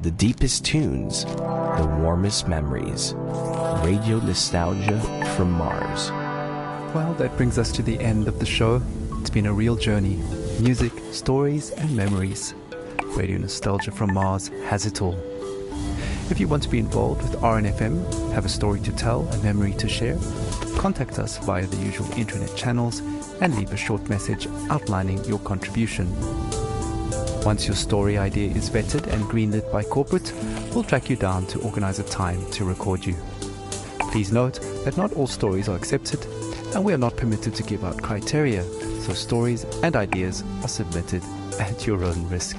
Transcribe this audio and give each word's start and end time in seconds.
the 0.00 0.10
deepest 0.12 0.64
tunes, 0.64 1.24
the 1.24 1.98
warmest 2.00 2.46
memories. 2.46 3.14
Radio 3.82 4.18
Nostalgia 4.20 5.00
from 5.34 5.50
Mars. 5.50 6.10
Well, 6.94 7.14
that 7.14 7.36
brings 7.36 7.58
us 7.58 7.72
to 7.72 7.82
the 7.82 7.98
end 7.98 8.28
of 8.28 8.38
the 8.38 8.46
show. 8.46 8.80
It's 9.20 9.30
been 9.30 9.46
a 9.46 9.52
real 9.52 9.74
journey. 9.74 10.22
Music, 10.60 10.92
stories, 11.10 11.72
and 11.72 11.96
memories. 11.96 12.54
Radio 13.16 13.38
Nostalgia 13.38 13.90
from 13.90 14.14
Mars 14.14 14.48
has 14.66 14.86
it 14.86 15.02
all. 15.02 15.18
If 16.30 16.38
you 16.38 16.46
want 16.46 16.62
to 16.62 16.68
be 16.68 16.78
involved 16.78 17.22
with 17.22 17.40
RNFM, 17.40 18.32
have 18.32 18.44
a 18.44 18.48
story 18.48 18.78
to 18.80 18.92
tell, 18.92 19.26
a 19.28 19.38
memory 19.42 19.72
to 19.74 19.88
share, 19.88 20.16
contact 20.76 21.18
us 21.18 21.38
via 21.38 21.66
the 21.66 21.76
usual 21.78 22.08
internet 22.12 22.54
channels 22.54 23.00
and 23.40 23.56
leave 23.56 23.72
a 23.72 23.76
short 23.76 24.08
message 24.08 24.46
outlining 24.70 25.24
your 25.24 25.40
contribution. 25.40 26.06
Once 27.44 27.66
your 27.66 27.76
story 27.76 28.18
idea 28.18 28.50
is 28.50 28.68
vetted 28.68 29.06
and 29.12 29.24
greenlit 29.24 29.70
by 29.72 29.82
corporate, 29.82 30.32
we'll 30.74 30.84
track 30.84 31.08
you 31.08 31.16
down 31.16 31.46
to 31.46 31.60
organize 31.60 31.98
a 31.98 32.04
time 32.04 32.44
to 32.50 32.64
record 32.64 33.04
you. 33.04 33.14
Please 34.10 34.32
note 34.32 34.60
that 34.84 34.96
not 34.96 35.12
all 35.14 35.26
stories 35.26 35.68
are 35.68 35.76
accepted 35.76 36.24
and 36.74 36.84
we 36.84 36.92
are 36.92 36.98
not 36.98 37.16
permitted 37.16 37.54
to 37.54 37.62
give 37.62 37.84
out 37.84 38.02
criteria, 38.02 38.62
so 39.00 39.12
stories 39.12 39.64
and 39.82 39.96
ideas 39.96 40.42
are 40.62 40.68
submitted 40.68 41.22
at 41.58 41.86
your 41.86 42.04
own 42.04 42.28
risk. 42.28 42.58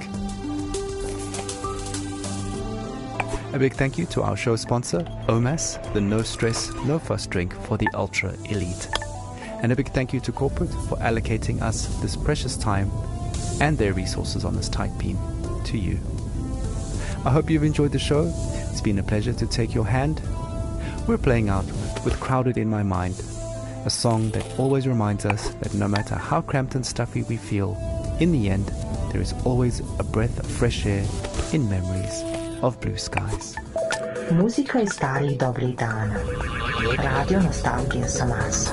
A 3.52 3.58
big 3.58 3.74
thank 3.74 3.98
you 3.98 4.06
to 4.06 4.22
our 4.22 4.36
show 4.36 4.56
sponsor, 4.56 5.00
OMAS, 5.28 5.92
the 5.92 6.00
no 6.00 6.22
stress, 6.22 6.72
no 6.84 6.98
fuss 6.98 7.26
drink 7.26 7.52
for 7.64 7.76
the 7.76 7.88
ultra 7.94 8.32
elite. 8.48 8.88
And 9.62 9.72
a 9.72 9.76
big 9.76 9.88
thank 9.90 10.12
you 10.12 10.20
to 10.20 10.32
corporate 10.32 10.70
for 10.88 10.96
allocating 10.98 11.60
us 11.60 11.86
this 12.00 12.16
precious 12.16 12.56
time 12.56 12.90
and 13.60 13.78
their 13.78 13.92
resources 13.92 14.44
on 14.44 14.56
this 14.56 14.68
tight 14.68 14.96
beam 14.98 15.18
to 15.64 15.78
you. 15.78 15.98
I 17.24 17.30
hope 17.30 17.50
you've 17.50 17.64
enjoyed 17.64 17.92
the 17.92 17.98
show. 17.98 18.32
It's 18.70 18.80
been 18.80 18.98
a 18.98 19.02
pleasure 19.02 19.34
to 19.34 19.46
take 19.46 19.74
your 19.74 19.86
hand. 19.86 20.20
We're 21.06 21.18
playing 21.18 21.48
out 21.48 21.66
with 22.04 22.18
Crowded 22.20 22.56
in 22.56 22.68
My 22.68 22.82
Mind, 22.82 23.14
a 23.84 23.90
song 23.90 24.30
that 24.30 24.58
always 24.58 24.86
reminds 24.86 25.24
us 25.26 25.50
that 25.60 25.74
no 25.74 25.86
matter 25.86 26.14
how 26.14 26.40
cramped 26.40 26.74
and 26.74 26.84
stuffy 26.84 27.22
we 27.24 27.36
feel, 27.36 27.76
in 28.20 28.32
the 28.32 28.48
end, 28.48 28.66
there 29.12 29.20
is 29.20 29.34
always 29.44 29.80
a 29.98 30.04
breath 30.04 30.38
of 30.38 30.46
fresh 30.46 30.86
air 30.86 31.04
in 31.52 31.68
memories 31.68 32.22
of 32.62 32.80
blue 32.80 32.96
skies. 32.96 33.56
Muzika 34.30 34.80
iz 34.80 34.90
starih 34.90 35.38
dobrih 35.38 35.76
dana. 35.76 36.20
Radio 37.02 37.40
Nostalgija 37.40 38.06
Samas. 38.06 38.70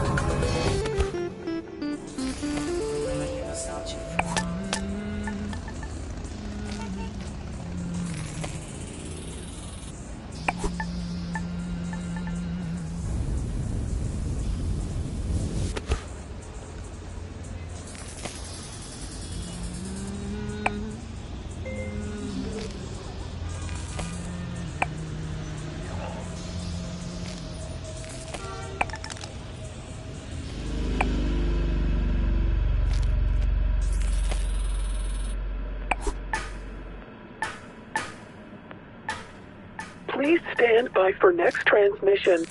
Please 40.17 40.41
stand 40.55 40.91
by 40.93 41.11
for 41.11 41.31
next 41.31 41.67
transmission. 41.67 42.43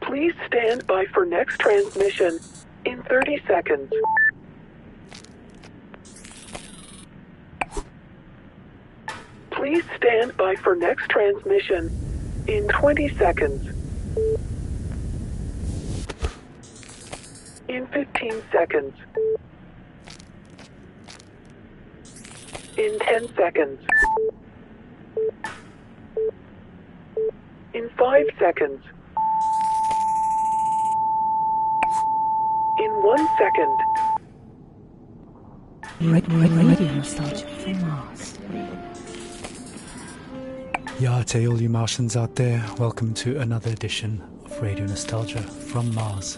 Please 0.00 0.34
stand 0.48 0.84
by 0.88 1.06
for 1.14 1.24
next 1.24 1.60
transmission 1.60 2.40
in 2.84 3.00
30 3.04 3.40
seconds. 3.46 3.92
Please 9.52 9.84
stand 9.96 10.36
by 10.36 10.56
for 10.56 10.74
next 10.74 11.08
transmission 11.08 11.88
in 12.48 12.66
20 12.66 13.16
seconds. 13.16 13.79
In 17.70 17.86
15 17.86 18.42
seconds. 18.50 18.94
In 22.76 22.98
10 22.98 23.34
seconds. 23.36 23.80
In 27.72 27.88
5 27.96 28.26
seconds. 28.40 28.82
In 32.80 32.90
1 32.90 33.28
second. 33.38 33.78
Radio 36.00 36.92
Nostalgia 36.94 37.46
from 37.46 37.80
Mars. 37.82 38.38
Yeah, 40.98 41.22
to 41.22 41.46
all 41.46 41.62
you 41.62 41.68
Martians 41.68 42.16
out 42.16 42.34
there, 42.34 42.66
welcome 42.78 43.14
to 43.14 43.38
another 43.38 43.70
edition 43.70 44.20
of 44.44 44.60
Radio 44.60 44.86
Nostalgia 44.86 45.42
from 45.42 45.94
Mars. 45.94 46.36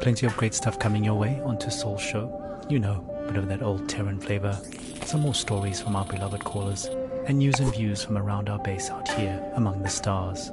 Plenty 0.00 0.26
of 0.26 0.36
great 0.36 0.54
stuff 0.54 0.78
coming 0.78 1.04
your 1.04 1.14
way 1.14 1.40
onto 1.44 1.70
Soul 1.70 1.98
Show. 1.98 2.64
You 2.68 2.78
know, 2.78 3.04
bit 3.26 3.36
of 3.36 3.48
that 3.48 3.62
old 3.62 3.88
Terran 3.88 4.20
flavor, 4.20 4.58
some 5.04 5.20
more 5.22 5.34
stories 5.34 5.80
from 5.80 5.96
our 5.96 6.04
beloved 6.04 6.44
callers, 6.44 6.86
and 7.26 7.38
news 7.38 7.58
and 7.60 7.72
views 7.74 8.04
from 8.04 8.16
around 8.16 8.48
our 8.48 8.58
base 8.60 8.90
out 8.90 9.08
here 9.08 9.42
among 9.54 9.82
the 9.82 9.88
stars. 9.88 10.50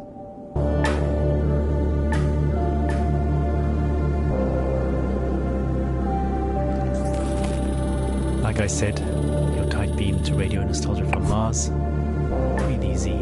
Like 8.44 8.60
I 8.60 8.68
said, 8.68 9.00
your 9.56 9.70
tight 9.70 9.96
beam 9.96 10.22
to 10.24 10.34
Radio 10.34 10.64
Nostalgia 10.64 11.06
from 11.06 11.30
Mars. 11.30 11.70
Breathe 12.58 12.84
easy, 12.84 13.22